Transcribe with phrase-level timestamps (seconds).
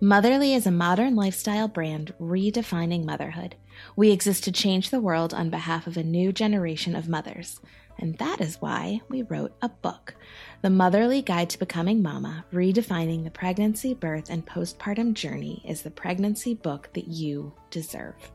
[0.00, 3.56] Motherly is a modern lifestyle brand redefining motherhood.
[3.96, 7.60] We exist to change the world on behalf of a new generation of mothers.
[7.98, 10.14] And that is why we wrote a book,
[10.62, 15.90] The Motherly Guide to Becoming Mama Redefining the Pregnancy, Birth, and Postpartum Journey is the
[15.90, 18.30] pregnancy book that you deserve.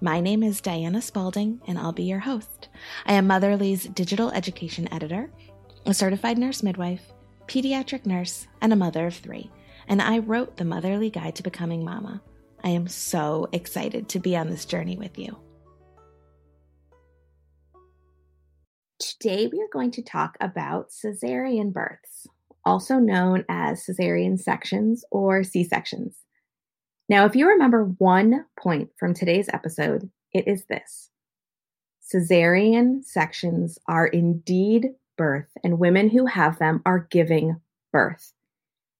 [0.00, 2.68] My name is Diana Spalding, and I'll be your host.
[3.04, 5.30] I am Motherly's digital education editor
[5.84, 7.12] a certified nurse midwife,
[7.48, 9.50] pediatric nurse, and a mother of three,
[9.88, 12.22] and I wrote the Motherly Guide to Becoming Mama.
[12.64, 15.36] I am so excited to be on this journey with you.
[18.98, 22.26] Today, we are going to talk about cesarean births,
[22.64, 26.16] also known as cesarean sections or C sections.
[27.08, 31.10] Now, if you remember one point from today's episode, it is this
[32.12, 37.60] cesarean sections are indeed birth, and women who have them are giving
[37.92, 38.32] birth.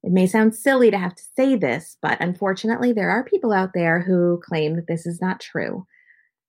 [0.02, 3.70] It may sound silly to have to say this, but unfortunately, there are people out
[3.72, 5.86] there who claim that this is not true.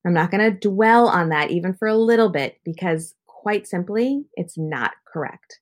[0.05, 4.25] I'm not going to dwell on that even for a little bit because, quite simply,
[4.33, 5.59] it's not correct.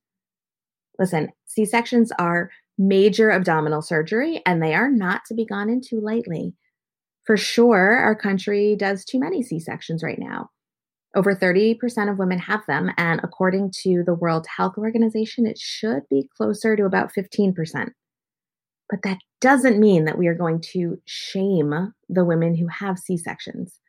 [0.97, 6.00] Listen, C sections are major abdominal surgery and they are not to be gone into
[6.00, 6.53] lightly.
[7.25, 10.50] For sure, our country does too many C sections right now.
[11.13, 16.03] Over 30% of women have them, and according to the World Health Organization, it should
[16.09, 17.89] be closer to about 15%.
[18.89, 23.17] But that doesn't mean that we are going to shame the women who have C
[23.17, 23.79] sections.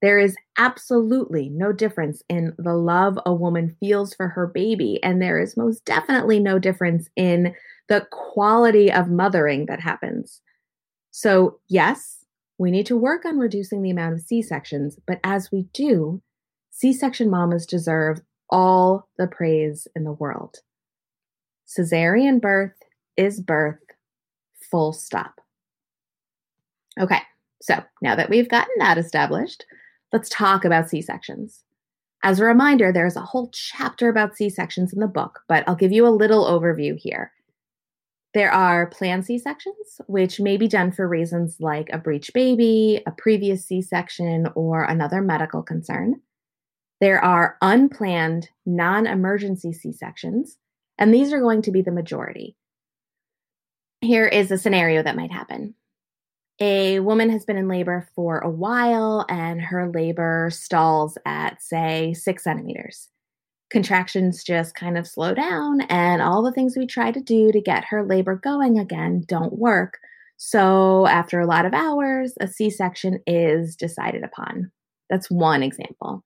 [0.00, 5.20] There is absolutely no difference in the love a woman feels for her baby, and
[5.20, 7.54] there is most definitely no difference in
[7.88, 10.40] the quality of mothering that happens.
[11.10, 12.24] So, yes,
[12.58, 16.22] we need to work on reducing the amount of C sections, but as we do,
[16.78, 20.58] C section mamas deserve all the praise in the world.
[21.66, 22.76] Cesarean birth
[23.16, 23.82] is birth,
[24.70, 25.40] full stop.
[27.00, 27.18] Okay,
[27.60, 29.66] so now that we've gotten that established,
[30.12, 31.64] let's talk about C sections.
[32.22, 35.74] As a reminder, there's a whole chapter about C sections in the book, but I'll
[35.74, 37.32] give you a little overview here.
[38.34, 43.02] There are planned C sections, which may be done for reasons like a breech baby,
[43.04, 46.20] a previous C section, or another medical concern.
[47.00, 50.58] There are unplanned, non emergency C sections,
[50.98, 52.56] and these are going to be the majority.
[54.00, 55.74] Here is a scenario that might happen.
[56.60, 62.14] A woman has been in labor for a while and her labor stalls at, say,
[62.14, 63.08] six centimeters.
[63.70, 67.60] Contractions just kind of slow down, and all the things we try to do to
[67.60, 69.98] get her labor going again don't work.
[70.38, 74.72] So, after a lot of hours, a C section is decided upon.
[75.10, 76.24] That's one example.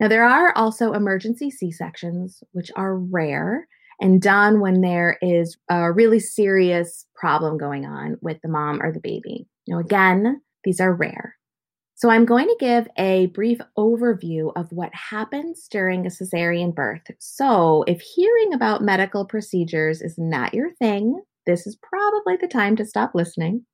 [0.00, 3.68] Now, there are also emergency C sections, which are rare
[4.00, 8.92] and done when there is a really serious problem going on with the mom or
[8.92, 9.46] the baby.
[9.68, 11.36] Now, again, these are rare.
[11.94, 17.02] So, I'm going to give a brief overview of what happens during a cesarean birth.
[17.20, 22.74] So, if hearing about medical procedures is not your thing, this is probably the time
[22.76, 23.64] to stop listening.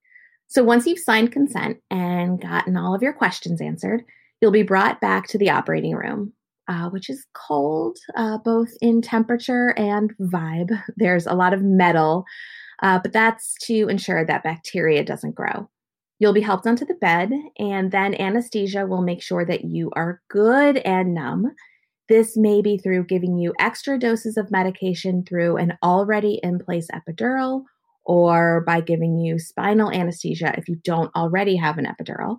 [0.49, 4.05] So, once you've signed consent and gotten all of your questions answered,
[4.41, 6.33] You'll be brought back to the operating room,
[6.67, 10.71] uh, which is cold, uh, both in temperature and vibe.
[10.97, 12.25] There's a lot of metal,
[12.83, 15.69] uh, but that's to ensure that bacteria doesn't grow.
[16.19, 20.21] You'll be helped onto the bed, and then anesthesia will make sure that you are
[20.29, 21.53] good and numb.
[22.09, 26.89] This may be through giving you extra doses of medication through an already in place
[26.93, 27.65] epidural
[28.05, 32.39] or by giving you spinal anesthesia if you don't already have an epidural.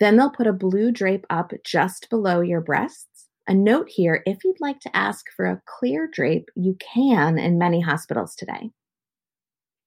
[0.00, 3.28] Then they'll put a blue drape up just below your breasts.
[3.46, 7.58] A note here if you'd like to ask for a clear drape, you can in
[7.58, 8.70] many hospitals today.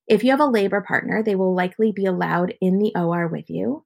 [0.07, 3.50] If you have a labor partner, they will likely be allowed in the OR with
[3.50, 3.83] you.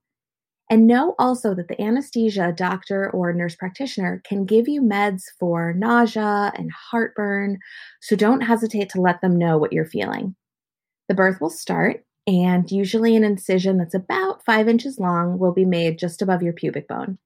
[0.70, 5.74] And know also that the anesthesia doctor or nurse practitioner can give you meds for
[5.74, 7.58] nausea and heartburn,
[8.00, 10.36] so don't hesitate to let them know what you're feeling.
[11.08, 15.64] The birth will start, and usually an incision that's about five inches long will be
[15.64, 17.18] made just above your pubic bone.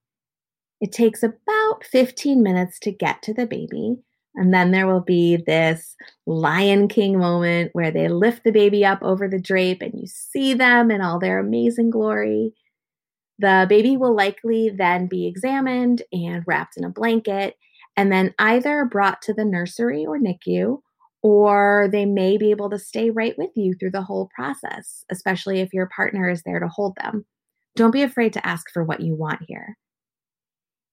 [0.81, 3.97] It takes about 15 minutes to get to the baby,
[4.35, 5.97] and then there will be this
[6.27, 10.53] Lion King moment where they lift the baby up over the drape and you see
[10.53, 12.53] them in all their amazing glory.
[13.39, 17.57] The baby will likely then be examined and wrapped in a blanket
[17.97, 20.81] and then either brought to the nursery or NICU,
[21.26, 25.58] or they may be able to stay right with you through the whole process, especially
[25.58, 27.26] if your partner is there to hold them.
[27.75, 29.76] Don't be afraid to ask for what you want here.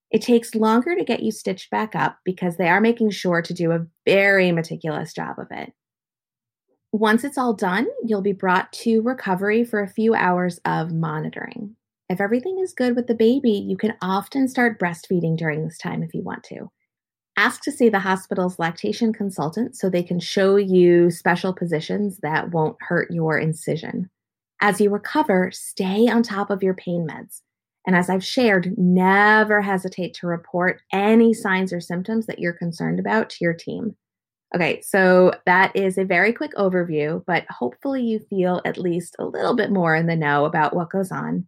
[0.10, 3.54] It takes longer to get you stitched back up because they are making sure to
[3.54, 5.72] do a very meticulous job of it.
[6.92, 11.76] Once it's all done, you'll be brought to recovery for a few hours of monitoring.
[12.10, 16.02] If everything is good with the baby, you can often start breastfeeding during this time
[16.02, 16.72] if you want to.
[17.36, 22.52] Ask to see the hospital's lactation consultant so they can show you special positions that
[22.52, 24.10] won't hurt your incision.
[24.62, 27.42] As you recover, stay on top of your pain meds.
[27.86, 33.00] And as I've shared, never hesitate to report any signs or symptoms that you're concerned
[33.00, 33.96] about to your team.
[34.56, 39.26] Okay, so that is a very quick overview, but hopefully you feel at least a
[39.26, 41.48] little bit more in the know about what goes on.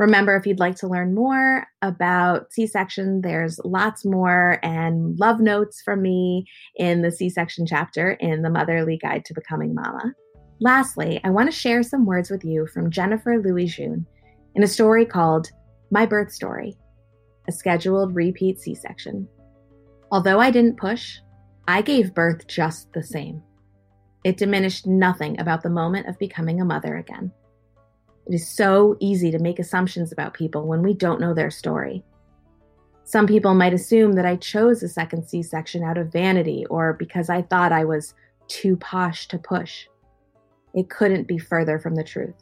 [0.00, 5.40] Remember, if you'd like to learn more about C section, there's lots more and love
[5.40, 10.14] notes from me in the C section chapter in the Motherly Guide to Becoming Mama.
[10.58, 14.06] Lastly, I want to share some words with you from Jennifer Louis June
[14.54, 15.50] in a story called
[15.90, 16.78] my birth story,
[17.46, 19.28] a scheduled repeat C section.
[20.10, 21.18] Although I didn't push,
[21.68, 23.42] I gave birth just the same.
[24.24, 27.32] It diminished nothing about the moment of becoming a mother again.
[28.30, 32.04] It is so easy to make assumptions about people when we don't know their story.
[33.02, 36.92] Some people might assume that I chose a second C section out of vanity or
[36.92, 38.14] because I thought I was
[38.46, 39.88] too posh to push.
[40.74, 42.36] It couldn't be further from the truth.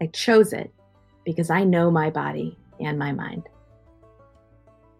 [0.00, 0.72] I chose it
[1.22, 3.46] because I know my body and my mind.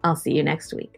[0.03, 0.97] I'll see you next week.